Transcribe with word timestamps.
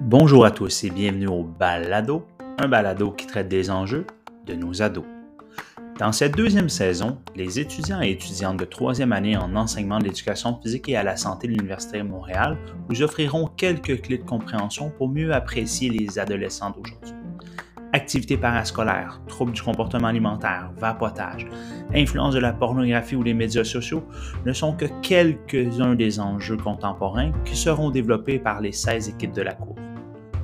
Bonjour 0.00 0.44
à 0.44 0.50
tous 0.50 0.82
et 0.82 0.90
bienvenue 0.90 1.28
au 1.28 1.44
Balado, 1.44 2.26
un 2.58 2.66
balado 2.66 3.12
qui 3.12 3.28
traite 3.28 3.46
des 3.46 3.70
enjeux 3.70 4.08
de 4.46 4.54
nos 4.54 4.82
ados. 4.82 5.04
Dans 6.00 6.10
cette 6.10 6.36
deuxième 6.36 6.68
saison, 6.68 7.18
les 7.36 7.60
étudiants 7.60 8.02
et 8.02 8.10
étudiantes 8.10 8.56
de 8.56 8.64
troisième 8.64 9.12
année 9.12 9.36
en 9.36 9.54
enseignement 9.54 10.00
de 10.00 10.04
l'éducation 10.04 10.60
physique 10.60 10.88
et 10.88 10.96
à 10.96 11.04
la 11.04 11.16
santé 11.16 11.46
de 11.46 11.52
l'Université 11.52 11.98
de 11.98 12.02
Montréal 12.02 12.58
vous 12.88 13.02
offriront 13.02 13.46
quelques 13.46 14.00
clés 14.00 14.18
de 14.18 14.24
compréhension 14.24 14.90
pour 14.90 15.08
mieux 15.08 15.32
apprécier 15.32 15.90
les 15.90 16.18
adolescents 16.18 16.70
d'aujourd'hui. 16.70 17.19
Activités 17.92 18.36
parascolaires, 18.36 19.20
troubles 19.26 19.50
du 19.50 19.62
comportement 19.62 20.06
alimentaire, 20.06 20.70
vapotage, 20.76 21.48
influence 21.92 22.34
de 22.34 22.38
la 22.38 22.52
pornographie 22.52 23.16
ou 23.16 23.24
des 23.24 23.34
médias 23.34 23.64
sociaux 23.64 24.04
ne 24.46 24.52
sont 24.52 24.74
que 24.74 24.84
quelques-uns 25.02 25.96
des 25.96 26.20
enjeux 26.20 26.56
contemporains 26.56 27.32
qui 27.44 27.56
seront 27.56 27.90
développés 27.90 28.38
par 28.38 28.60
les 28.60 28.70
16 28.70 29.08
équipes 29.08 29.32
de 29.32 29.42
la 29.42 29.54
Cour. 29.54 29.74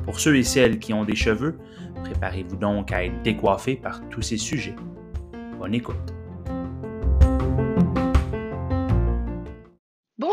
Pour 0.04 0.18
ceux 0.18 0.36
et 0.36 0.42
celles 0.42 0.80
qui 0.80 0.92
ont 0.92 1.04
des 1.04 1.14
cheveux, 1.14 1.56
préparez-vous 2.02 2.56
donc 2.56 2.90
à 2.90 3.04
être 3.04 3.22
décoiffés 3.22 3.76
par 3.76 4.00
tous 4.08 4.22
ces 4.22 4.38
sujets. 4.38 4.74
Bonne 5.58 5.74
écoute. 5.74 6.15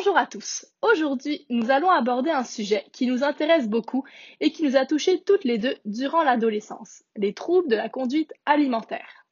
Bonjour 0.03 0.17
à 0.17 0.25
tous. 0.25 0.65
Aujourd'hui, 0.81 1.45
nous 1.49 1.71
allons 1.71 1.89
aborder 1.89 2.29
un 2.29 2.43
sujet 2.43 2.83
qui 2.91 3.07
nous 3.07 3.23
intéresse 3.23 3.69
beaucoup 3.69 4.03
et 4.41 4.51
qui 4.51 4.63
nous 4.63 4.75
a 4.75 4.85
touchés 4.85 5.23
toutes 5.23 5.45
les 5.45 5.57
deux 5.57 5.77
durant 5.85 6.23
l'adolescence, 6.23 7.05
les 7.15 7.33
troubles 7.33 7.69
de 7.69 7.77
la 7.77 7.87
conduite 7.87 8.33
alimentaire. 8.45 9.25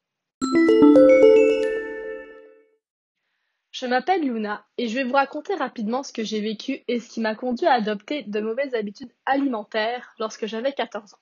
Je 3.72 3.86
m'appelle 3.86 4.22
Luna 4.22 4.66
et 4.78 4.88
je 4.88 4.96
vais 4.96 5.04
vous 5.04 5.16
raconter 5.16 5.56
rapidement 5.56 6.04
ce 6.04 6.14
que 6.14 6.24
j'ai 6.24 6.40
vécu 6.40 6.86
et 6.88 7.02
ce 7.02 7.10
qui 7.10 7.20
m'a 7.20 7.36
conduit 7.36 7.68
à 7.68 7.74
adopter 7.74 8.24
de 8.24 8.40
mauvaises 8.40 8.74
habitudes 8.74 9.12
alimentaires 9.26 10.14
lorsque 10.20 10.46
j'avais 10.46 10.72
14 10.72 11.16
ans. 11.16 11.20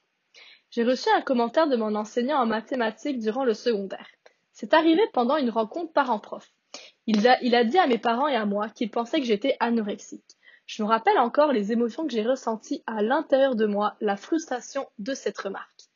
J'ai 0.69 0.83
reçu 0.83 1.09
un 1.09 1.21
commentaire 1.21 1.67
de 1.67 1.75
mon 1.75 1.95
enseignant 1.95 2.37
en 2.37 2.45
mathématiques 2.45 3.17
durant 3.17 3.45
le 3.45 3.55
secondaire. 3.55 4.09
C'est 4.51 4.75
arrivé 4.75 5.01
pendant 5.11 5.37
une 5.37 5.49
rencontre 5.49 5.91
parent-prof. 5.91 6.47
Il 7.07 7.55
a, 7.55 7.63
dit 7.63 7.79
à 7.79 7.87
mes 7.87 7.97
parents 7.97 8.27
et 8.27 8.35
à 8.35 8.45
moi 8.45 8.69
qu'il 8.69 8.91
pensait 8.91 9.19
que 9.19 9.25
j'étais 9.25 9.57
anorexique. 9.59 10.37
Je 10.67 10.83
me 10.83 10.87
rappelle 10.87 11.17
encore 11.17 11.51
les 11.51 11.71
émotions 11.71 12.05
que 12.05 12.13
j'ai 12.13 12.21
ressenties 12.21 12.83
à 12.85 13.01
l'intérieur 13.01 13.55
de 13.55 13.65
moi, 13.65 13.95
la 13.99 14.15
frustration 14.15 14.87
de 14.99 15.15
cette 15.15 15.39
remarque. 15.39 15.89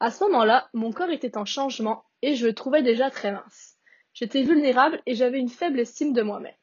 À 0.00 0.10
ce 0.10 0.24
moment-là, 0.24 0.68
mon 0.72 0.90
corps 0.90 1.10
était 1.10 1.38
en 1.38 1.44
changement 1.44 2.02
et 2.22 2.34
je 2.34 2.46
le 2.46 2.54
trouvais 2.54 2.82
déjà 2.82 3.10
très 3.10 3.30
mince. 3.30 3.76
J'étais 4.12 4.42
vulnérable 4.42 5.00
et 5.06 5.14
j'avais 5.14 5.38
une 5.38 5.48
faible 5.48 5.78
estime 5.78 6.12
de 6.12 6.22
moi-même. 6.22 6.54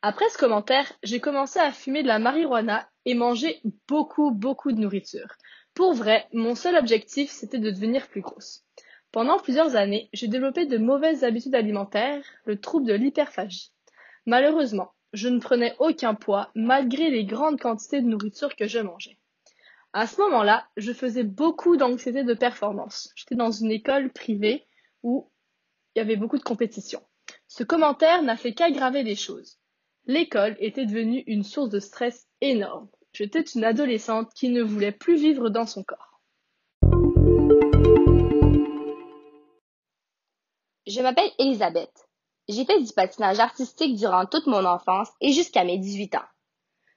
Après 0.00 0.28
ce 0.28 0.38
commentaire, 0.38 0.92
j'ai 1.02 1.18
commencé 1.18 1.58
à 1.58 1.72
fumer 1.72 2.04
de 2.04 2.08
la 2.08 2.20
marijuana 2.20 2.88
et 3.04 3.14
manger 3.14 3.60
beaucoup, 3.88 4.30
beaucoup 4.30 4.70
de 4.70 4.80
nourriture. 4.80 5.34
Pour 5.74 5.92
vrai, 5.92 6.28
mon 6.32 6.54
seul 6.54 6.76
objectif, 6.76 7.30
c'était 7.32 7.58
de 7.58 7.70
devenir 7.70 8.06
plus 8.06 8.20
grosse. 8.20 8.64
Pendant 9.10 9.38
plusieurs 9.38 9.74
années, 9.74 10.10
j'ai 10.12 10.28
développé 10.28 10.66
de 10.66 10.76
mauvaises 10.76 11.24
habitudes 11.24 11.54
alimentaires, 11.54 12.22
le 12.44 12.60
trouble 12.60 12.86
de 12.86 12.92
l'hyperphagie. 12.92 13.72
Malheureusement, 14.26 14.92
je 15.14 15.28
ne 15.28 15.40
prenais 15.40 15.74
aucun 15.78 16.14
poids 16.14 16.50
malgré 16.54 17.10
les 17.10 17.24
grandes 17.24 17.58
quantités 17.58 18.02
de 18.02 18.06
nourriture 18.06 18.54
que 18.54 18.68
je 18.68 18.80
mangeais. 18.80 19.16
À 19.94 20.06
ce 20.06 20.20
moment-là, 20.20 20.68
je 20.76 20.92
faisais 20.92 21.24
beaucoup 21.24 21.78
d'anxiété 21.78 22.22
de 22.22 22.34
performance. 22.34 23.10
J'étais 23.16 23.34
dans 23.34 23.50
une 23.50 23.70
école 23.70 24.12
privée 24.12 24.66
où 25.02 25.30
il 25.94 26.00
y 26.00 26.02
avait 26.02 26.16
beaucoup 26.16 26.36
de 26.36 26.42
compétition. 26.42 27.02
Ce 27.46 27.64
commentaire 27.64 28.22
n'a 28.22 28.36
fait 28.36 28.52
qu'aggraver 28.52 29.02
les 29.02 29.16
choses. 29.16 29.58
L'école 30.04 30.56
était 30.60 30.84
devenue 30.84 31.24
une 31.26 31.44
source 31.44 31.70
de 31.70 31.80
stress 31.80 32.28
énorme. 32.42 32.88
J'étais 33.12 33.40
une 33.40 33.64
adolescente 33.64 34.32
qui 34.34 34.50
ne 34.50 34.62
voulait 34.62 34.92
plus 34.92 35.16
vivre 35.16 35.48
dans 35.48 35.66
son 35.66 35.82
corps. 35.82 36.07
Je 40.88 41.02
m'appelle 41.02 41.30
Elisabeth. 41.38 42.08
J'ai 42.48 42.64
fait 42.64 42.82
du 42.82 42.90
patinage 42.94 43.40
artistique 43.40 43.96
durant 43.96 44.24
toute 44.24 44.46
mon 44.46 44.64
enfance 44.64 45.10
et 45.20 45.32
jusqu'à 45.32 45.62
mes 45.62 45.76
18 45.76 46.14
ans. 46.14 46.24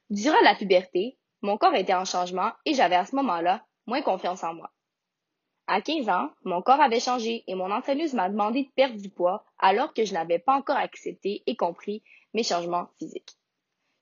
Durant 0.09 0.40
la 0.44 0.56
puberté, 0.56 1.18
mon 1.41 1.57
corps 1.57 1.75
était 1.75 1.94
en 1.94 2.06
changement 2.06 2.53
et 2.66 2.74
j'avais 2.74 2.96
à 2.96 3.06
ce 3.06 3.18
moment-là 3.18 3.66
moins 3.88 4.02
confiance 4.02 4.46
en 4.46 4.53
moi. 4.53 4.72
À 5.68 5.81
15 5.81 6.07
ans, 6.07 6.29
mon 6.46 6.62
corps 6.62 6.79
avait 6.79 7.02
changé 7.02 7.44
et 7.47 7.53
mon 7.53 7.69
entraîneuse 7.69 8.13
m'a 8.13 8.29
demandé 8.29 8.63
de 8.63 8.69
perdre 8.69 8.97
du 8.97 9.09
poids 9.09 9.44
alors 9.59 9.94
que 9.94 10.06
je 10.06 10.13
n'avais 10.13 10.40
pas 10.40 10.56
encore 10.56 10.78
accepté 10.78 11.44
et 11.46 11.58
compris 11.58 12.02
mes 12.34 12.44
changements 12.44 12.88
physiques. 12.97 13.35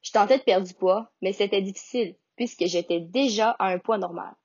Je 0.04 0.12
tentais 0.12 0.38
de 0.38 0.44
perdre 0.44 0.68
du 0.68 0.76
poids, 0.76 1.10
mais 1.24 1.34
c'était 1.34 1.64
difficile 1.64 2.16
puisque 2.36 2.66
j'étais 2.68 3.00
déjà 3.00 3.56
à 3.58 3.70
un 3.70 3.80
poids 3.80 3.98
normal. 3.98 4.36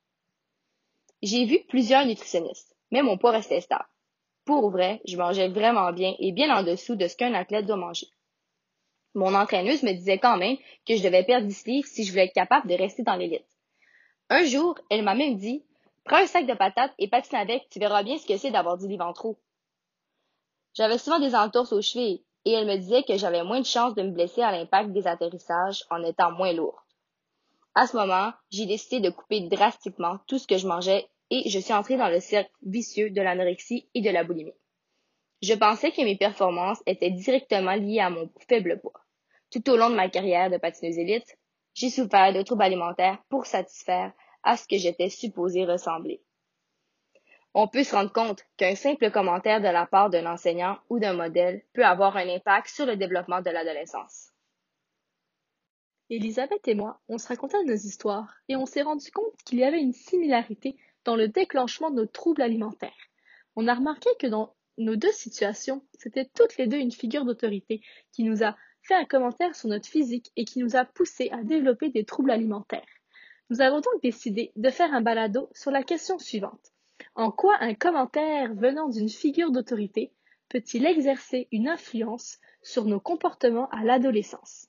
J'ai 1.21 1.45
vu 1.45 1.59
plusieurs 1.69 2.07
nutritionnistes, 2.07 2.75
mais 2.91 3.03
mon 3.03 3.19
poids 3.19 3.33
restait 3.33 3.61
stable. 3.61 3.85
Pour 4.45 4.71
vrai, 4.71 5.01
je 5.07 5.17
mangeais 5.17 5.49
vraiment 5.49 5.93
bien 5.93 6.15
et 6.19 6.33
bien 6.33 6.55
en 6.55 6.63
dessous 6.63 6.97
de 6.97 7.09
ce 7.09 7.17
qu'un 7.17 7.35
athlète 7.35 7.67
doit 7.67 7.77
manger. 7.77 8.09
Mon 9.15 9.35
entraîneuse 9.35 9.83
me 9.83 9.93
disait 9.93 10.19
quand 10.19 10.37
même 10.37 10.57
que 10.87 10.97
je 10.97 11.03
devais 11.03 11.23
perdre 11.23 11.47
10 11.47 11.67
livres 11.67 11.89
si 11.89 12.05
je 12.05 12.11
voulais 12.11 12.27
être 12.27 12.35
capable 12.35 12.69
de 12.69 12.75
rester 12.75 13.03
dans 13.03 13.15
l'élite. 13.15 13.47
Un 14.29 14.45
jour, 14.45 14.79
elle 14.91 15.03
m'a 15.03 15.15
même 15.15 15.37
dit 15.37 15.65
Prends 16.05 16.19
un 16.19 16.27
sac 16.27 16.47
de 16.47 16.55
patates 16.55 16.93
et 16.99 17.09
patine 17.09 17.39
avec, 17.39 17.69
tu 17.71 17.79
verras 17.79 18.03
bien 18.03 18.19
ce 18.19 18.27
que 18.27 18.37
c'est 18.37 18.51
d'avoir 18.51 18.77
du 18.77 18.89
livre 18.89 19.07
en 19.07 19.13
trop. 19.13 19.39
J'avais 20.75 20.99
souvent 20.99 21.21
des 21.21 21.35
entorses 21.35 21.73
aux 21.73 21.81
chevilles 21.81 22.25
et 22.45 22.53
elle 22.53 22.67
me 22.67 22.77
disait 22.77 23.05
que 23.05 23.17
j'avais 23.17 23.45
moins 23.45 23.61
de 23.61 23.67
chances 23.67 23.95
de 23.95 24.03
me 24.03 24.11
blesser 24.11 24.43
à 24.43 24.53
l'impact 24.53 24.91
des 24.93 25.07
atterrissages 25.07 25.85
en 25.91 26.03
étant 26.03 26.33
moins 26.33 26.53
lourde. 26.53 26.77
À 27.75 27.87
ce 27.87 27.97
moment, 27.97 28.33
j'ai 28.51 28.67
décidé 28.67 29.01
de 29.01 29.11
couper 29.11 29.41
drastiquement 29.49 30.19
tout 30.27 30.39
ce 30.39 30.47
que 30.47 30.59
je 30.59 30.67
mangeais 30.67 31.09
et 31.35 31.49
je 31.51 31.59
suis 31.59 31.73
entrée 31.73 31.97
dans 31.97 32.09
le 32.09 32.21
cercle 32.21 32.53
vicieux 32.63 33.11
de 33.11 33.21
l'anorexie 33.21 33.89
et 33.95 34.03
de 34.03 34.11
la 34.11 34.23
boulimie. 34.23 34.55
Je 35.43 35.55
pensais 35.55 35.91
que 35.91 36.03
mes 36.03 36.17
performances 36.17 36.81
étaient 36.87 37.11
directement 37.11 37.75
liées 37.75 37.99
à 37.99 38.09
mon 38.09 38.31
faible 38.49 38.79
poids. 38.81 39.01
Tout 39.51 39.69
au 39.69 39.77
long 39.77 39.91
de 39.91 39.97
ma 39.97 40.09
carrière 40.09 40.49
de 40.49 40.59
patineuse 40.59 40.97
élite, 40.97 41.37
j'ai 41.75 41.91
souffert 41.91 42.33
de 42.33 42.43
troubles 42.43 42.63
alimentaires 42.63 43.21
pour 43.29 43.47
satisfaire 43.47 44.13
à 44.45 44.57
ce 44.57 44.69
que 44.69 44.77
j'étais 44.77 45.09
supposé 45.09 45.65
ressembler. 45.65 46.23
On 47.53 47.67
peut 47.67 47.83
se 47.83 47.97
rendre 47.97 48.13
compte 48.13 48.45
qu'un 48.57 48.77
simple 48.77 49.11
commentaire 49.11 49.61
de 49.61 49.69
la 49.69 49.87
part 49.87 50.11
d'un 50.11 50.27
enseignant 50.27 50.79
ou 50.89 51.01
d'un 51.01 51.15
modèle 51.15 51.65
peut 51.73 51.85
avoir 51.85 52.17
un 52.17 52.29
impact 52.29 52.69
sur 52.69 52.87
le 52.87 52.97
développement 52.97 53.41
de 53.41 53.51
l'adolescence. 53.51 54.31
Elisabeth 56.11 56.69
et 56.69 56.75
moi, 56.77 57.01
on 57.09 57.19
se 57.19 57.27
racontait 57.27 57.65
nos 57.65 57.75
histoires 57.75 58.33
et 58.49 58.55
on 58.55 58.67
s'est 58.67 58.83
rendu 58.83 59.11
compte 59.11 59.35
qu'il 59.45 59.59
y 59.59 59.65
avait 59.65 59.81
une 59.81 59.93
similarité 59.93 60.77
dans 61.05 61.17
le 61.17 61.29
déclenchement 61.29 61.91
de 61.91 61.97
nos 61.97 62.07
troubles 62.07 62.43
alimentaires. 62.43 62.93
On 63.57 63.69
a 63.69 63.75
remarqué 63.75 64.11
que 64.19 64.27
dans 64.27 64.55
nos 64.79 64.97
deux 64.97 65.13
situations, 65.13 65.85
c'était 65.99 66.29
toutes 66.35 66.57
les 66.57 66.67
deux 66.67 66.79
une 66.79 66.91
figure 66.91 67.25
d'autorité 67.25 67.83
qui 68.13 68.25
nous 68.25 68.43
a 68.43 68.57
fait 68.83 68.95
un 68.95 69.05
commentaire 69.05 69.55
sur 69.55 69.69
notre 69.69 69.89
physique 69.89 70.31
et 70.37 70.45
qui 70.45 70.59
nous 70.59 70.77
a 70.77 70.85
poussé 70.85 71.31
à 71.31 71.43
développer 71.43 71.91
des 71.91 72.05
troubles 72.05 72.31
alimentaires. 72.31 72.83
Nous 73.51 73.61
avons 73.61 73.81
donc 73.81 74.03
décidé 74.03 74.53
de 74.57 74.71
faire 74.71 74.93
un 74.93 75.01
balado 75.01 75.49
sur 75.55 75.71
la 75.71 75.83
question 75.83 76.19
suivante. 76.19 76.73
En 77.15 77.31
quoi 77.31 77.57
un 77.61 77.75
commentaire 77.75 78.55
venant 78.55 78.89
d'une 78.89 79.09
figure 79.09 79.51
d'autorité 79.51 80.13
peut-il 80.49 80.87
exercer 80.87 81.49
une 81.53 81.69
influence 81.69 82.39
sur 82.63 82.85
nos 82.85 83.01
comportements 83.01 83.69
à 83.71 83.85
l'adolescence? 83.85 84.69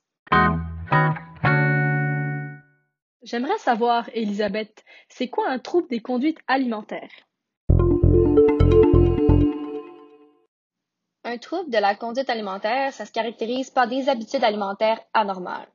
J'aimerais 3.26 3.58
savoir, 3.58 4.08
Elisabeth, 4.14 4.86
c'est 5.10 5.30
quoi 5.30 5.50
un 5.50 5.58
trouble 5.58 5.88
des 5.88 6.00
conduites 6.00 6.38
alimentaires? 6.46 7.10
Un 11.24 11.40
trouble 11.40 11.72
de 11.72 11.80
la 11.80 11.96
conduite 11.96 12.30
alimentaire, 12.30 12.94
ça 12.94 13.08
se 13.08 13.12
caractérise 13.12 13.72
par 13.72 13.88
des 13.88 14.10
habitudes 14.10 14.44
alimentaires 14.44 15.02
anormales. 15.16 15.68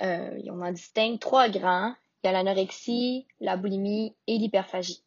Euh, 0.00 0.40
on 0.46 0.62
en 0.62 0.72
distingue 0.72 1.18
trois 1.18 1.50
grands. 1.50 1.94
Il 2.22 2.28
y 2.28 2.30
a 2.30 2.32
l'anorexie, 2.32 3.26
la 3.40 3.58
boulimie 3.58 4.16
et 4.26 4.38
l'hyperphagie. 4.38 5.04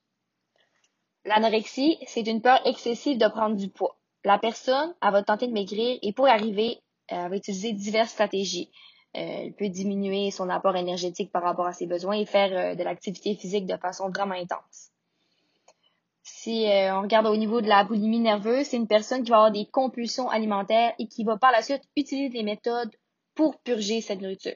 L'anorexie, 1.25 1.97
c'est 2.05 2.27
une 2.27 2.43
peur 2.43 2.61
excessive 2.67 3.17
de 3.17 3.27
prendre 3.27 3.55
du 3.55 3.69
poids. 3.69 3.97
La 4.23 4.37
personne, 4.37 4.93
elle 5.01 5.11
va 5.11 5.23
tenter 5.23 5.47
de 5.47 5.53
maigrir 5.53 5.97
et 6.03 6.13
pour 6.13 6.27
arriver, 6.27 6.79
elle 7.07 7.31
va 7.31 7.35
utiliser 7.35 7.73
diverses 7.73 8.11
stratégies. 8.11 8.69
Euh, 9.15 9.43
elle 9.43 9.53
peut 9.53 9.69
diminuer 9.69 10.31
son 10.31 10.49
apport 10.49 10.75
énergétique 10.75 11.31
par 11.31 11.43
rapport 11.43 11.67
à 11.67 11.73
ses 11.73 11.85
besoins 11.85 12.15
et 12.15 12.25
faire 12.25 12.51
euh, 12.51 12.75
de 12.75 12.83
l'activité 12.83 13.35
physique 13.35 13.65
de 13.65 13.77
façon 13.77 14.09
vraiment 14.09 14.35
intense. 14.35 14.89
Si 16.25 16.65
on 16.67 17.01
regarde 17.01 17.27
au 17.27 17.35
niveau 17.35 17.59
de 17.59 17.67
la 17.67 17.83
boulimie 17.83 18.19
nerveuse, 18.19 18.67
c'est 18.67 18.77
une 18.77 18.87
personne 18.87 19.23
qui 19.23 19.31
va 19.31 19.37
avoir 19.37 19.51
des 19.51 19.65
compulsions 19.65 20.29
alimentaires 20.29 20.93
et 20.97 21.07
qui 21.07 21.25
va 21.25 21.37
par 21.37 21.51
la 21.51 21.61
suite 21.61 21.83
utiliser 21.97 22.29
des 22.29 22.43
méthodes 22.43 22.91
pour 23.35 23.59
purger 23.59 23.99
cette 23.99 24.21
nourriture. 24.21 24.55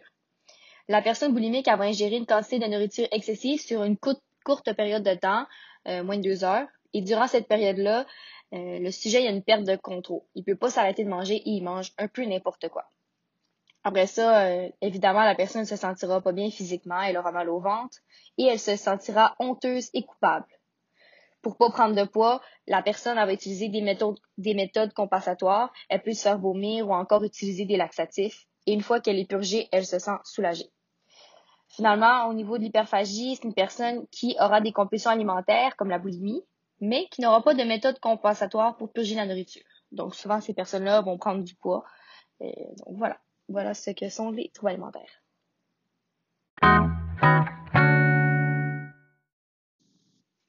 La 0.87 1.01
personne 1.01 1.33
boulimique 1.33 1.67
va 1.67 1.83
ingérer 1.83 2.15
une 2.15 2.25
quantité 2.25 2.59
de 2.59 2.67
nourriture 2.67 3.07
excessive 3.11 3.59
sur 3.59 3.83
une 3.83 3.97
courte, 3.97 4.73
période 4.77 5.03
de 5.03 5.13
temps, 5.15 5.45
euh, 5.89 6.03
moins 6.03 6.17
de 6.17 6.23
deux 6.23 6.45
heures. 6.45 6.67
Et 6.93 7.01
durant 7.01 7.27
cette 7.27 7.49
période-là, 7.49 8.05
Euh, 8.53 8.79
le 8.79 8.91
sujet, 8.91 9.23
il 9.23 9.27
a 9.27 9.31
une 9.31 9.43
perte 9.43 9.63
de 9.63 9.75
contrôle. 9.75 10.21
Il 10.35 10.43
peut 10.43 10.55
pas 10.55 10.69
s'arrêter 10.69 11.03
de 11.03 11.09
manger 11.09 11.35
et 11.35 11.49
il 11.49 11.63
mange 11.63 11.91
un 11.97 12.07
peu 12.07 12.23
n'importe 12.23 12.69
quoi. 12.69 12.85
Après 13.83 14.07
ça, 14.07 14.47
euh, 14.47 14.69
évidemment, 14.81 15.23
la 15.23 15.35
personne 15.35 15.61
ne 15.61 15.67
se 15.67 15.75
sentira 15.75 16.21
pas 16.21 16.31
bien 16.31 16.49
physiquement, 16.49 17.01
elle 17.01 17.17
aura 17.17 17.31
mal 17.31 17.49
au 17.49 17.59
ventre 17.59 17.97
et 18.37 18.45
elle 18.45 18.59
se 18.59 18.75
sentira 18.75 19.35
honteuse 19.39 19.89
et 19.93 20.03
coupable. 20.03 20.47
Pour 21.41 21.55
pas 21.55 21.69
prendre 21.69 21.95
de 21.95 22.03
poids, 22.03 22.41
la 22.67 22.81
personne 22.81 23.15
va 23.15 23.31
utiliser 23.31 23.69
des 23.69 23.81
méthodes, 23.81 24.19
des 24.37 24.53
méthodes 24.53 24.93
compensatoires, 24.93 25.71
elle 25.89 26.01
peut 26.01 26.13
se 26.13 26.23
faire 26.23 26.39
vomir 26.39 26.89
ou 26.89 26.93
encore 26.93 27.23
utiliser 27.23 27.65
des 27.65 27.77
laxatifs 27.77 28.47
et 28.65 28.73
une 28.73 28.81
fois 28.81 28.99
qu'elle 28.99 29.19
est 29.19 29.29
purgée, 29.29 29.69
elle 29.71 29.85
se 29.85 29.99
sent 29.99 30.17
soulagée. 30.25 30.69
Finalement, 31.69 32.27
au 32.27 32.33
niveau 32.33 32.57
de 32.57 32.63
l'hyperphagie, 32.63 33.35
c'est 33.35 33.43
une 33.43 33.53
personne 33.53 34.07
qui 34.07 34.35
aura 34.39 34.61
des 34.61 34.73
compulsions 34.73 35.11
alimentaires 35.11 35.75
comme 35.77 35.89
la 35.89 35.99
boulimie, 35.99 36.43
mais 36.81 37.07
qui 37.09 37.21
n'aura 37.21 37.41
pas 37.41 37.53
de 37.53 37.63
méthode 37.63 37.99
compensatoire 37.99 38.75
pour 38.77 38.91
purger 38.91 39.15
la 39.15 39.25
nourriture. 39.25 39.63
Donc 39.91 40.15
souvent, 40.15 40.41
ces 40.41 40.53
personnes-là 40.53 41.01
vont 41.01 41.17
prendre 41.17 41.43
du 41.43 41.55
poids. 41.55 41.83
Et 42.39 42.67
donc 42.77 42.97
voilà, 42.97 43.17
voilà 43.49 43.73
ce 43.73 43.91
que 43.91 44.09
sont 44.09 44.31
les 44.31 44.49
troubles 44.49 44.71
alimentaires. 44.71 45.23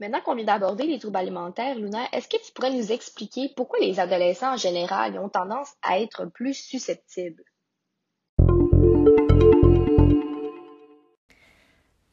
Maintenant 0.00 0.20
qu'on 0.20 0.36
vient 0.36 0.44
d'aborder 0.44 0.86
les 0.86 1.00
troubles 1.00 1.16
alimentaires, 1.16 1.74
Luna, 1.74 2.06
est-ce 2.12 2.28
que 2.28 2.36
tu 2.36 2.52
pourrais 2.52 2.72
nous 2.72 2.92
expliquer 2.92 3.50
pourquoi 3.56 3.80
les 3.80 3.98
adolescents 3.98 4.54
en 4.54 4.56
général 4.56 5.18
ont 5.18 5.28
tendance 5.28 5.74
à 5.82 5.98
être 5.98 6.26
plus 6.26 6.54
susceptibles? 6.54 7.42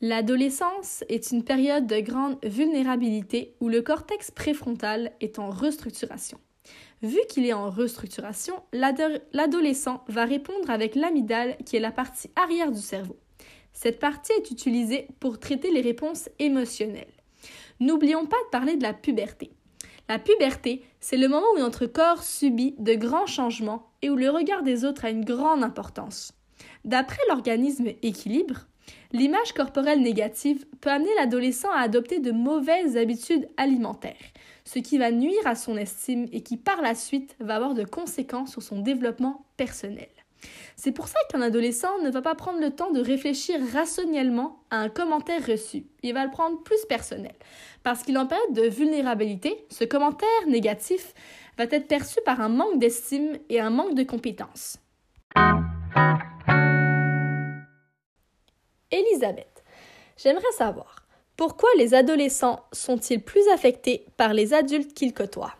L'adolescence 0.02 1.04
est 1.10 1.32
une 1.32 1.44
période 1.44 1.88
de 1.88 2.00
grande 2.00 2.38
vulnérabilité 2.44 3.56
où 3.60 3.70
le 3.70 3.82
cortex 3.82 4.30
préfrontal 4.32 5.14
est 5.22 5.40
en 5.40 5.50
restructuration. 5.50 6.40
Vu 7.06 7.20
qu'il 7.30 7.46
est 7.46 7.54
en 7.54 7.70
restructuration, 7.70 8.56
l'adolescent 8.74 10.04
va 10.08 10.26
répondre 10.26 10.72
avec 10.72 10.96
l'amygdale 10.96 11.56
qui 11.64 11.76
est 11.76 11.80
la 11.80 11.92
partie 11.92 12.32
arrière 12.36 12.72
du 12.72 12.82
cerveau. 12.82 13.16
Cette 13.74 14.00
partie 14.00 14.32
est 14.32 14.50
utilisée 14.50 15.08
pour 15.20 15.40
traiter 15.40 15.70
les 15.70 15.82
réponses 15.82 16.30
émotionnelles. 16.40 17.14
N'oublions 17.80 18.26
pas 18.26 18.42
de 18.46 18.50
parler 18.50 18.76
de 18.76 18.82
la 18.82 18.94
puberté. 18.94 19.52
La 20.10 20.18
puberté, 20.18 20.82
c'est 21.00 21.18
le 21.18 21.28
moment 21.28 21.46
où 21.56 21.60
notre 21.60 21.86
corps 21.86 22.24
subit 22.24 22.74
de 22.80 22.96
grands 22.96 23.28
changements 23.28 23.92
et 24.02 24.10
où 24.10 24.16
le 24.16 24.32
regard 24.32 24.64
des 24.64 24.84
autres 24.84 25.06
a 25.06 25.12
une 25.12 25.26
grande 25.26 25.64
importance. 25.64 26.34
D'après 26.86 27.22
l'organisme 27.30 27.90
Équilibre, 28.02 28.66
L'image 29.12 29.54
corporelle 29.54 30.02
négative 30.02 30.66
peut 30.82 30.90
amener 30.90 31.14
l'adolescent 31.18 31.72
à 31.72 31.80
adopter 31.80 32.20
de 32.20 32.32
mauvaises 32.32 32.98
habitudes 32.98 33.48
alimentaires, 33.58 34.16
ce 34.66 34.80
qui 34.80 34.98
va 34.98 35.12
nuire 35.12 35.46
à 35.46 35.56
son 35.56 35.78
estime 35.78 36.28
et 36.32 36.42
qui 36.42 36.58
par 36.58 36.82
la 36.82 36.96
suite 36.96 37.36
va 37.40 37.56
avoir 37.56 37.74
de 37.74 37.84
conséquences 37.84 38.52
sur 38.52 38.62
son 38.62 38.80
développement 38.80 39.46
personnel. 39.58 40.10
C'est 40.76 40.92
pour 40.92 41.08
ça 41.08 41.18
qu'un 41.30 41.42
adolescent 41.42 42.00
ne 42.04 42.10
va 42.10 42.22
pas 42.22 42.36
prendre 42.36 42.60
le 42.60 42.72
temps 42.72 42.92
de 42.92 43.00
réfléchir 43.00 43.60
rationnellement 43.74 44.60
à 44.70 44.78
un 44.78 44.90
commentaire 44.90 45.46
reçu. 45.46 45.86
Il 46.04 46.14
va 46.14 46.26
le 46.26 46.32
prendre 46.32 46.62
plus 46.64 46.86
personnel. 46.88 47.34
Parce 47.84 48.04
qu'il 48.04 48.18
en 48.18 48.28
période 48.28 48.54
de 48.54 48.68
vulnérabilité, 48.68 49.66
ce 49.70 49.84
commentaire 49.84 50.28
négatif 50.48 51.14
va 51.58 51.66
être 51.66 51.88
perçu 51.88 52.20
par 52.26 52.42
un 52.42 52.50
manque 52.50 52.80
d'estime 52.80 53.38
et 53.50 53.60
un 53.60 53.70
manque 53.70 53.96
de 53.96 54.04
compétences. 54.04 54.78
Elisabeth, 58.96 59.62
j'aimerais 60.16 60.52
savoir 60.58 61.06
pourquoi 61.36 61.68
les 61.78 61.94
adolescents 61.94 62.64
sont-ils 62.72 63.22
plus 63.22 63.46
affectés 63.50 64.06
par 64.16 64.34
les 64.34 64.54
adultes 64.54 64.94
qu'ils 64.94 65.14
côtoient? 65.14 65.54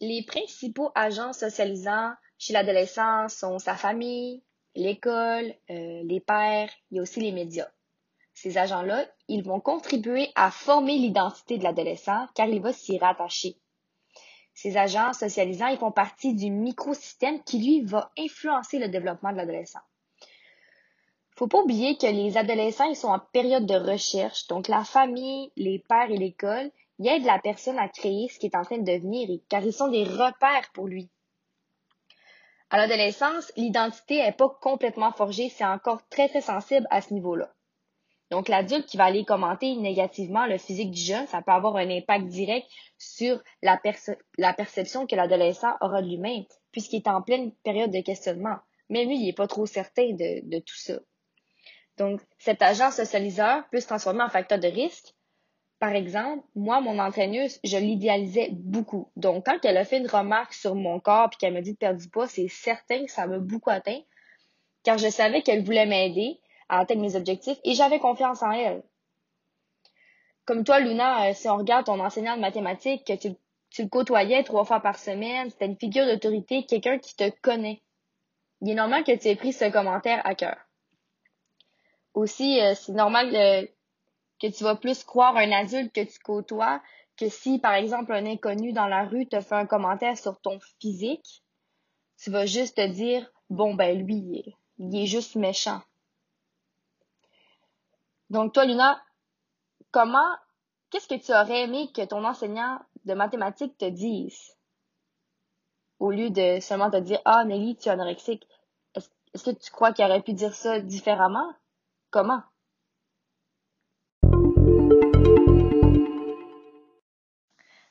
Les 0.00 0.24
principaux 0.26 0.90
agents 0.94 1.34
socialisants 1.34 2.12
chez 2.38 2.54
l'adolescent 2.54 3.28
sont 3.28 3.58
sa 3.58 3.74
famille, 3.74 4.42
l'école, 4.74 5.52
euh, 5.68 6.00
les 6.04 6.20
pères 6.20 6.70
et 6.90 7.00
aussi 7.00 7.20
les 7.20 7.32
médias. 7.32 7.68
Ces 8.32 8.56
agents-là, 8.56 9.06
ils 9.28 9.44
vont 9.44 9.60
contribuer 9.60 10.30
à 10.34 10.50
former 10.50 10.96
l'identité 10.96 11.58
de 11.58 11.64
l'adolescent 11.64 12.26
car 12.34 12.48
il 12.48 12.62
va 12.62 12.72
s'y 12.72 12.96
rattacher. 12.96 13.58
Ces 14.54 14.76
agents 14.76 15.12
socialisants, 15.12 15.68
ils 15.68 15.78
font 15.78 15.92
partie 15.92 16.34
du 16.34 16.50
microsystème 16.50 17.42
qui, 17.42 17.58
lui, 17.58 17.80
va 17.82 18.10
influencer 18.18 18.78
le 18.78 18.88
développement 18.88 19.32
de 19.32 19.38
l'adolescent. 19.38 19.80
Faut 21.36 21.48
pas 21.48 21.60
oublier 21.62 21.96
que 21.96 22.06
les 22.06 22.36
adolescents, 22.36 22.88
ils 22.88 22.96
sont 22.96 23.08
en 23.08 23.18
période 23.18 23.66
de 23.66 23.74
recherche. 23.74 24.46
Donc, 24.48 24.68
la 24.68 24.84
famille, 24.84 25.50
les 25.56 25.78
pères 25.78 26.10
et 26.10 26.18
l'école, 26.18 26.70
ils 26.98 27.08
aident 27.08 27.24
la 27.24 27.38
personne 27.38 27.78
à 27.78 27.88
créer 27.88 28.28
ce 28.28 28.38
qui 28.38 28.46
est 28.46 28.56
en 28.56 28.64
train 28.64 28.78
de 28.78 28.92
devenir, 28.92 29.28
car 29.48 29.64
ils 29.64 29.72
sont 29.72 29.88
des 29.88 30.04
repères 30.04 30.70
pour 30.74 30.86
lui. 30.86 31.08
À 32.70 32.76
l'adolescence, 32.76 33.52
l'identité 33.56 34.16
n'est 34.16 34.32
pas 34.32 34.48
complètement 34.60 35.12
forgée, 35.12 35.48
c'est 35.48 35.64
encore 35.64 36.06
très, 36.08 36.28
très 36.28 36.40
sensible 36.40 36.86
à 36.90 37.00
ce 37.00 37.12
niveau-là. 37.12 37.52
Donc, 38.32 38.48
l'adulte 38.48 38.86
qui 38.86 38.96
va 38.96 39.04
aller 39.04 39.26
commenter 39.26 39.76
négativement 39.76 40.46
le 40.46 40.56
physique 40.56 40.90
du 40.90 41.02
jeune, 41.02 41.26
ça 41.26 41.42
peut 41.42 41.52
avoir 41.52 41.76
un 41.76 41.90
impact 41.90 42.28
direct 42.28 42.66
sur 42.96 43.42
la, 43.60 43.78
perception 44.54 45.06
que 45.06 45.14
l'adolescent 45.14 45.74
aura 45.82 46.00
de 46.00 46.08
lui-même, 46.08 46.44
puisqu'il 46.70 46.96
est 46.96 47.08
en 47.08 47.20
pleine 47.20 47.52
période 47.62 47.90
de 47.90 48.00
questionnement. 48.00 48.56
Mais 48.88 49.04
lui, 49.04 49.16
il 49.16 49.26
n'est 49.26 49.34
pas 49.34 49.46
trop 49.46 49.66
certain 49.66 50.14
de, 50.14 50.58
tout 50.60 50.78
ça. 50.78 50.94
Donc, 51.98 52.22
cet 52.38 52.62
agent 52.62 52.90
socialiseur 52.90 53.68
peut 53.70 53.80
se 53.80 53.86
transformer 53.86 54.22
en 54.22 54.30
facteur 54.30 54.58
de 54.58 54.68
risque. 54.68 55.12
Par 55.78 55.92
exemple, 55.92 56.42
moi, 56.54 56.80
mon 56.80 56.98
entraîneuse, 57.00 57.60
je 57.64 57.76
l'idéalisais 57.76 58.48
beaucoup. 58.52 59.10
Donc, 59.14 59.44
quand 59.44 59.62
elle 59.62 59.76
a 59.76 59.84
fait 59.84 59.98
une 59.98 60.08
remarque 60.08 60.54
sur 60.54 60.74
mon 60.74 61.00
corps 61.00 61.28
et 61.34 61.36
qu'elle 61.36 61.52
me 61.52 61.60
dit 61.60 61.74
de 61.74 61.76
perdre 61.76 62.00
du 62.00 62.08
poids, 62.08 62.28
c'est 62.28 62.48
certain 62.48 63.04
que 63.04 63.12
ça 63.12 63.26
m'a 63.26 63.40
beaucoup 63.40 63.68
atteint, 63.68 64.00
car 64.84 64.96
je 64.96 65.10
savais 65.10 65.42
qu'elle 65.42 65.62
voulait 65.62 65.84
m'aider, 65.84 66.40
à 66.72 66.78
atteindre 66.78 67.02
mes 67.02 67.16
objectifs 67.16 67.58
et 67.64 67.74
j'avais 67.74 67.98
confiance 67.98 68.42
en 68.42 68.50
elle. 68.50 68.82
Comme 70.46 70.64
toi, 70.64 70.80
Luna, 70.80 71.28
euh, 71.28 71.34
si 71.34 71.46
on 71.48 71.58
regarde 71.58 71.84
ton 71.84 72.00
enseignant 72.00 72.34
de 72.34 72.40
mathématiques, 72.40 73.06
que 73.06 73.12
tu, 73.12 73.34
tu 73.70 73.82
le 73.82 73.88
côtoyais 73.88 74.42
trois 74.42 74.64
fois 74.64 74.80
par 74.80 74.98
semaine, 74.98 75.50
c'était 75.50 75.66
une 75.66 75.76
figure 75.76 76.06
d'autorité, 76.06 76.64
quelqu'un 76.64 76.98
qui 76.98 77.14
te 77.14 77.28
connaît. 77.42 77.82
Il 78.62 78.70
est 78.70 78.74
normal 78.74 79.04
que 79.04 79.14
tu 79.14 79.28
aies 79.28 79.36
pris 79.36 79.52
ce 79.52 79.70
commentaire 79.70 80.26
à 80.26 80.34
cœur. 80.34 80.56
Aussi, 82.14 82.58
euh, 82.60 82.74
c'est 82.74 82.92
normal 82.92 83.36
euh, 83.36 83.66
que 84.40 84.46
tu 84.46 84.64
vas 84.64 84.74
plus 84.74 85.04
croire 85.04 85.36
un 85.36 85.52
adulte 85.52 85.92
que 85.92 86.04
tu 86.04 86.18
côtoies 86.20 86.80
que 87.18 87.28
si, 87.28 87.58
par 87.58 87.74
exemple, 87.74 88.14
un 88.14 88.24
inconnu 88.24 88.72
dans 88.72 88.86
la 88.86 89.04
rue 89.04 89.26
te 89.26 89.40
fait 89.40 89.54
un 89.54 89.66
commentaire 89.66 90.16
sur 90.16 90.40
ton 90.40 90.58
physique, 90.80 91.44
tu 92.18 92.30
vas 92.30 92.46
juste 92.46 92.76
te 92.76 92.86
dire, 92.86 93.30
bon, 93.50 93.74
ben 93.74 94.06
lui, 94.06 94.56
il 94.78 94.96
est 94.96 95.06
juste 95.06 95.36
méchant. 95.36 95.82
Donc, 98.32 98.54
toi, 98.54 98.64
Luna, 98.64 98.98
comment, 99.90 100.34
qu'est-ce 100.88 101.06
que 101.06 101.22
tu 101.22 101.32
aurais 101.32 101.64
aimé 101.64 101.90
que 101.94 102.02
ton 102.02 102.24
enseignant 102.24 102.80
de 103.04 103.12
mathématiques 103.12 103.76
te 103.76 103.84
dise? 103.84 104.56
Au 105.98 106.10
lieu 106.10 106.30
de 106.30 106.58
seulement 106.60 106.90
te 106.90 106.96
dire, 106.96 107.20
ah, 107.26 107.44
Nelly, 107.44 107.76
tu 107.76 107.90
es 107.90 107.92
anorexique. 107.92 108.48
Est-ce, 108.94 109.44
que 109.44 109.50
tu 109.50 109.70
crois 109.70 109.92
qu'il 109.92 110.06
aurait 110.06 110.22
pu 110.22 110.32
dire 110.32 110.54
ça 110.54 110.80
différemment? 110.80 111.46
Comment? 112.10 112.42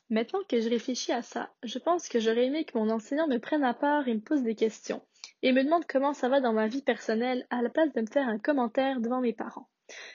Maintenant 0.10 0.42
que 0.50 0.60
je 0.60 0.70
réfléchis 0.70 1.12
à 1.12 1.22
ça, 1.22 1.52
je 1.62 1.78
pense 1.78 2.10
que 2.10 2.20
j'aurais 2.20 2.48
aimé 2.48 2.66
que 2.66 2.80
mon 2.80 2.90
enseignant 2.90 3.28
me 3.28 3.38
prenne 3.38 3.64
à 3.64 3.76
part 3.76 4.08
et 4.08 4.16
me 4.16 4.22
pose 4.22 4.42
des 4.42 4.56
questions, 4.56 5.04
et 5.44 5.52
me 5.52 5.64
demande 5.64 5.86
comment 5.88 6.14
ça 6.14 6.30
va 6.30 6.42
dans 6.42 6.52
ma 6.52 6.68
vie 6.68 6.82
personnelle 6.82 7.46
à 7.52 7.62
la 7.62 7.70
place 7.70 7.94
de 7.94 8.02
me 8.02 8.08
faire 8.08 8.28
un 8.28 8.40
commentaire 8.40 9.02
devant 9.02 9.22
mes 9.22 9.34
parents. 9.34 9.68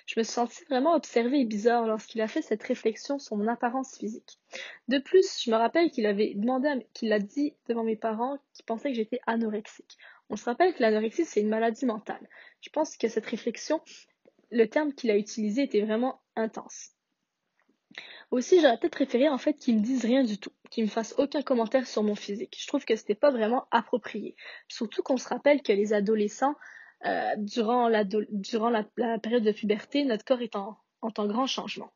Je 0.07 0.19
me 0.19 0.25
sentis 0.25 0.65
vraiment 0.65 0.95
observée 0.95 1.41
et 1.41 1.45
bizarre 1.45 1.87
lorsqu'il 1.87 2.21
a 2.21 2.29
fait 2.29 2.43
cette 2.43 2.63
réflexion 2.63 3.19
sur 3.19 3.37
mon 3.37 3.49
apparence 3.49 3.97
physique. 3.97 4.39
De 4.89 4.99
plus, 4.99 5.43
je 5.43 5.51
me 5.51 5.57
rappelle 5.57 5.91
qu'il 5.91 6.07
avait 6.07 6.35
demandé, 6.35 6.87
qu'il 6.95 7.13
a 7.13 7.19
dit 7.19 7.55
devant 7.69 7.85
mes 7.85 7.97
parents 7.97 8.39
qui 8.53 8.63
pensaient 8.63 8.91
que 8.91 8.97
j'étais 8.97 9.21
anorexique. 9.27 9.97
On 10.29 10.37
se 10.37 10.45
rappelle 10.45 10.75
que 10.75 10.83
l'anorexie, 10.83 11.25
c'est 11.25 11.41
une 11.41 11.49
maladie 11.49 11.87
mentale. 11.87 12.29
Je 12.61 12.71
pense 12.71 12.97
que 12.97 13.09
cette 13.09 13.27
réflexion, 13.27 13.81
le 14.51 14.67
terme 14.69 14.93
qu'il 14.93 15.11
a 15.11 15.17
utilisé 15.17 15.63
était 15.63 15.83
vraiment 15.83 16.21
intense. 16.35 16.91
Aussi, 18.31 18.61
j'aurais 18.61 18.79
peut-être 18.79 18.93
préféré 18.93 19.29
en 19.29 19.39
fait 19.39 19.55
qu'il 19.55 19.77
me 19.77 19.81
dise 19.81 20.05
rien 20.05 20.25
du 20.25 20.39
tout, 20.39 20.51
qu'il 20.71 20.85
me 20.85 20.89
fasse 20.89 21.15
aucun 21.19 21.43
commentaire 21.43 21.87
sur 21.87 22.03
mon 22.03 22.15
physique. 22.15 22.57
Je 22.61 22.67
trouve 22.67 22.85
que 22.85 22.97
c'était 22.97 23.15
pas 23.15 23.31
vraiment 23.31 23.67
approprié. 23.71 24.35
Surtout 24.69 25.03
qu'on 25.03 25.17
se 25.17 25.29
rappelle 25.29 25.63
que 25.63 25.73
les 25.73 25.93
adolescents 25.93 26.57
euh, 27.05 27.35
durant, 27.37 27.89
la, 27.89 28.05
durant 28.05 28.71
la, 28.71 28.85
période 29.19 29.43
de 29.43 29.53
puberté, 29.53 30.05
notre 30.05 30.25
corps 30.25 30.41
est 30.41 30.57
en, 30.57 30.79
en, 31.03 31.27
grand 31.27 31.47
changement. 31.47 31.93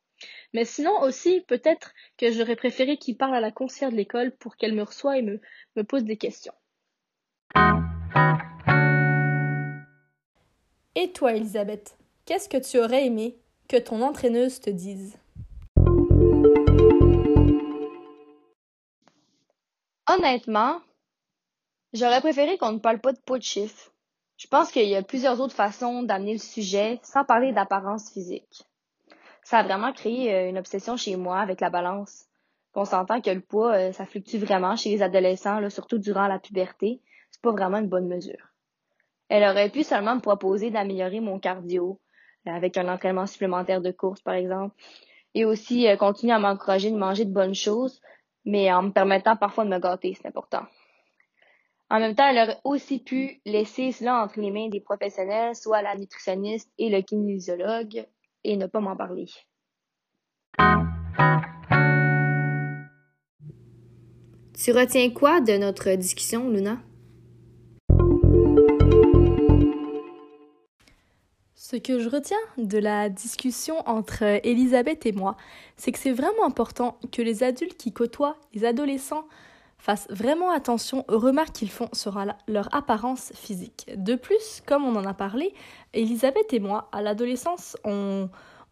Mais 0.52 0.64
sinon 0.64 1.00
aussi, 1.00 1.40
peut-être 1.48 1.94
que 2.18 2.30
j'aurais 2.30 2.56
préféré 2.56 2.98
qu'il 2.98 3.16
parle 3.16 3.34
à 3.34 3.40
la 3.40 3.50
concierge 3.50 3.92
de 3.92 3.96
l'école 3.96 4.30
pour 4.36 4.56
qu'elle 4.56 4.74
me 4.74 4.82
reçoive 4.82 5.16
et 5.16 5.22
me, 5.22 5.40
me 5.76 5.82
pose 5.82 6.04
des 6.04 6.18
questions. 6.18 6.52
Et 10.94 11.12
toi, 11.12 11.34
Elisabeth, 11.34 11.96
qu'est-ce 12.26 12.48
que 12.48 12.58
tu 12.58 12.78
aurais 12.78 13.06
aimé 13.06 13.38
que 13.68 13.78
ton 13.78 14.02
entraîneuse 14.02 14.60
te 14.60 14.70
dise? 14.70 15.16
Honnêtement, 20.08 20.82
j'aurais 21.94 22.20
préféré 22.20 22.58
qu'on 22.58 22.72
ne 22.72 22.78
parle 22.78 23.00
pas 23.00 23.12
de 23.12 23.20
pot 23.20 23.38
de 23.38 23.42
chiffres 23.42 23.92
je 24.40 24.46
pense 24.46 24.72
qu'il 24.72 24.88
y 24.88 24.96
a 24.96 25.02
plusieurs 25.02 25.38
autres 25.42 25.54
façons 25.54 26.02
d'amener 26.02 26.32
le 26.32 26.38
sujet 26.38 26.98
sans 27.02 27.24
parler 27.24 27.52
d'apparence 27.52 28.10
physique. 28.10 28.64
Ça 29.42 29.58
a 29.58 29.62
vraiment 29.62 29.92
créé 29.92 30.34
euh, 30.34 30.48
une 30.48 30.56
obsession 30.56 30.96
chez 30.96 31.14
moi 31.16 31.40
avec 31.40 31.60
la 31.60 31.68
balance. 31.68 32.24
On 32.74 32.86
s'entend 32.86 33.20
que 33.20 33.28
le 33.28 33.42
poids, 33.42 33.74
euh, 33.74 33.92
ça 33.92 34.06
fluctue 34.06 34.38
vraiment 34.38 34.76
chez 34.76 34.92
les 34.92 35.02
adolescents, 35.02 35.68
surtout 35.68 35.98
durant 35.98 36.26
la 36.26 36.38
puberté. 36.38 37.02
C'est 37.30 37.42
pas 37.42 37.50
vraiment 37.50 37.76
une 37.76 37.88
bonne 37.88 38.08
mesure. 38.08 38.48
Elle 39.28 39.44
aurait 39.44 39.68
pu 39.68 39.82
seulement 39.82 40.14
me 40.14 40.22
proposer 40.22 40.70
d'améliorer 40.70 41.20
mon 41.20 41.38
cardio, 41.38 42.00
euh, 42.48 42.50
avec 42.50 42.78
un 42.78 42.88
entraînement 42.88 43.26
supplémentaire 43.26 43.82
de 43.82 43.90
course, 43.90 44.22
par 44.22 44.34
exemple, 44.34 44.74
et 45.34 45.44
aussi 45.44 45.86
continuer 45.98 46.32
à 46.32 46.38
m'encourager 46.38 46.90
de 46.90 46.96
manger 46.96 47.26
de 47.26 47.32
bonnes 47.32 47.54
choses, 47.54 48.00
mais 48.46 48.72
en 48.72 48.84
me 48.84 48.90
permettant 48.90 49.36
parfois 49.36 49.66
de 49.66 49.70
me 49.70 49.78
gâter, 49.78 50.14
c'est 50.14 50.28
important. 50.28 50.64
En 51.92 51.98
même 51.98 52.14
temps, 52.14 52.28
elle 52.28 52.38
aurait 52.38 52.60
aussi 52.62 53.00
pu 53.00 53.40
laisser 53.44 53.90
cela 53.90 54.22
entre 54.22 54.40
les 54.40 54.52
mains 54.52 54.68
des 54.68 54.78
professionnels, 54.78 55.56
soit 55.56 55.82
la 55.82 55.96
nutritionniste 55.96 56.70
et 56.78 56.88
le 56.88 57.02
kinésiologue, 57.02 58.06
et 58.44 58.56
ne 58.56 58.66
pas 58.66 58.78
m'en 58.78 58.94
parler. 58.94 59.26
Tu 64.56 64.70
retiens 64.70 65.10
quoi 65.10 65.40
de 65.40 65.56
notre 65.56 65.90
discussion, 65.96 66.48
Luna? 66.48 66.78
Ce 71.56 71.74
que 71.74 71.98
je 71.98 72.08
retiens 72.08 72.36
de 72.56 72.78
la 72.78 73.08
discussion 73.08 73.76
entre 73.88 74.22
Elisabeth 74.46 75.06
et 75.06 75.12
moi, 75.12 75.36
c'est 75.76 75.90
que 75.90 75.98
c'est 75.98 76.12
vraiment 76.12 76.46
important 76.46 77.00
que 77.10 77.20
les 77.20 77.42
adultes 77.42 77.76
qui 77.76 77.92
côtoient 77.92 78.36
les 78.54 78.64
adolescents 78.64 79.24
fassent 79.80 80.06
vraiment 80.10 80.50
attention 80.50 81.04
aux 81.08 81.18
remarques 81.18 81.54
qu'ils 81.54 81.70
font 81.70 81.88
sur 81.92 82.22
leur 82.46 82.72
apparence 82.74 83.32
physique. 83.34 83.90
De 83.96 84.14
plus, 84.14 84.62
comme 84.66 84.84
on 84.84 84.94
en 84.94 85.04
a 85.04 85.14
parlé, 85.14 85.54
Elisabeth 85.94 86.52
et 86.52 86.60
moi, 86.60 86.88
à 86.92 87.00
l'adolescence, 87.00 87.76
on, 87.84 88.28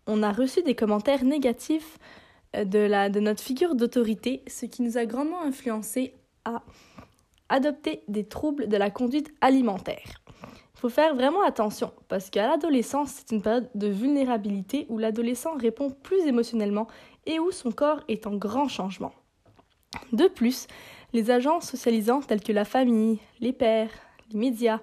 on, 0.07 0.23
a 0.23 0.31
reçu 0.31 0.63
des 0.63 0.75
commentaires 0.75 1.25
négatifs 1.25 1.99
euh, 2.55 2.65
de, 2.65 2.79
la, 2.79 3.09
de 3.09 3.21
notre 3.21 3.43
figure 3.43 3.75
d'autorité, 3.75 4.43
ce 4.47 4.67
qui 4.67 4.83
nous 4.83 4.99
a 4.99 5.07
grandement 5.07 5.43
influencé 5.43 6.15
à 6.45 6.63
adopter 7.49 8.03
des 8.09 8.29
troubles 8.29 8.69
de 8.69 8.77
la 8.77 8.91
conduite 8.91 9.33
alimentaire. 9.41 10.23
Il 10.75 10.81
faut 10.81 10.91
faire 10.91 11.15
vraiment 11.15 11.43
attention 11.43 11.93
parce 12.09 12.29
qu'à 12.29 12.47
l'adolescence, 12.47 13.11
c'est 13.17 13.35
une 13.35 13.43
période 13.43 13.71
de 13.75 13.89
vulnérabilité 13.89 14.85
où 14.91 14.99
l'adolescent 14.99 15.57
répond 15.57 15.91
plus 15.91 16.21
émotionnellement 16.27 16.87
et 17.25 17.41
où 17.41 17.51
son 17.51 17.73
corps 17.73 18.01
est 18.09 18.27
en 18.27 18.37
grand 18.37 18.69
changement. 18.69 19.13
De 20.13 20.29
plus, 20.29 20.67
les 21.13 21.31
agents 21.31 21.61
socialisants 21.61 22.21
tels 22.21 22.43
que 22.43 22.53
la 22.53 22.65
famille, 22.65 23.19
les 23.41 23.53
pères, 23.53 23.91
les 24.33 24.39
médias, 24.39 24.81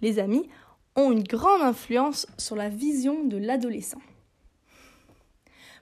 les 0.00 0.18
amis 0.18 0.48
ont 0.96 1.10
une 1.10 1.24
grande 1.24 1.62
influence 1.62 2.26
sur 2.38 2.56
la 2.56 2.68
vision 2.68 3.24
de 3.24 3.36
l'adolescent. 3.36 4.00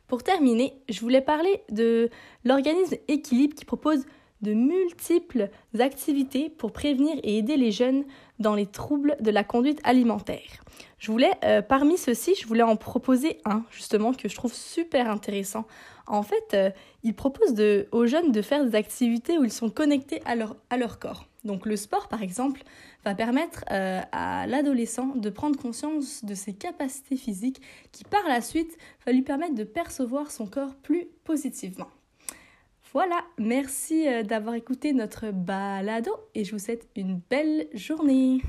Pour 0.06 0.22
terminer, 0.22 0.74
je 0.88 1.00
voulais 1.00 1.20
parler 1.20 1.62
de 1.70 2.10
l'organisme 2.44 2.96
Équilibre 3.08 3.54
qui 3.54 3.64
propose 3.64 4.04
de 4.42 4.54
multiples 4.54 5.48
activités 5.78 6.50
pour 6.50 6.72
prévenir 6.72 7.16
et 7.22 7.38
aider 7.38 7.56
les 7.56 7.70
jeunes 7.70 8.04
dans 8.38 8.54
les 8.54 8.66
troubles 8.66 9.16
de 9.20 9.30
la 9.30 9.44
conduite 9.44 9.80
alimentaire. 9.84 10.62
Je 10.98 11.10
voulais, 11.10 11.32
euh, 11.44 11.62
parmi 11.62 11.96
ceux-ci, 11.96 12.34
je 12.34 12.46
voulais 12.46 12.62
en 12.62 12.76
proposer 12.76 13.38
un, 13.44 13.64
justement, 13.70 14.12
que 14.12 14.28
je 14.28 14.34
trouve 14.34 14.52
super 14.52 15.08
intéressant. 15.08 15.64
En 16.06 16.22
fait, 16.22 16.54
euh, 16.54 16.70
il 17.02 17.14
propose 17.14 17.54
aux 17.92 18.06
jeunes 18.06 18.32
de 18.32 18.42
faire 18.42 18.64
des 18.64 18.74
activités 18.74 19.38
où 19.38 19.44
ils 19.44 19.52
sont 19.52 19.70
connectés 19.70 20.22
à 20.24 20.34
leur, 20.34 20.56
à 20.70 20.76
leur 20.76 20.98
corps. 20.98 21.28
Donc 21.44 21.66
le 21.66 21.76
sport, 21.76 22.08
par 22.08 22.22
exemple, 22.22 22.62
va 23.04 23.14
permettre 23.14 23.64
euh, 23.70 24.00
à 24.12 24.46
l'adolescent 24.46 25.14
de 25.16 25.30
prendre 25.30 25.58
conscience 25.58 26.24
de 26.24 26.34
ses 26.34 26.52
capacités 26.52 27.16
physiques 27.16 27.60
qui, 27.90 28.04
par 28.04 28.26
la 28.28 28.40
suite, 28.40 28.76
va 29.06 29.12
lui 29.12 29.22
permettre 29.22 29.54
de 29.54 29.64
percevoir 29.64 30.30
son 30.30 30.46
corps 30.46 30.74
plus 30.76 31.06
positivement. 31.24 31.88
Voilà, 32.92 33.24
merci 33.38 34.06
euh, 34.06 34.22
d'avoir 34.22 34.54
écouté 34.54 34.92
notre 34.92 35.30
balado 35.30 36.12
et 36.34 36.44
je 36.44 36.52
vous 36.52 36.58
souhaite 36.58 36.88
une 36.94 37.20
belle 37.30 37.66
journée. 37.72 38.42